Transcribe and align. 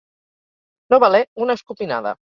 No 0.95 1.01
valer 1.05 1.23
una 1.47 1.59
escopinada. 1.61 2.19